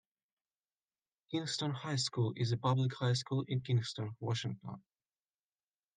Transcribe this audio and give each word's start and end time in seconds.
Kingston 1.29 1.69
High 1.73 1.97
School 1.97 2.33
is 2.35 2.51
a 2.51 2.57
public 2.57 2.91
high 2.95 3.13
school 3.13 3.45
in 3.47 3.59
Kingston, 3.61 4.15
Washington. 4.19 4.81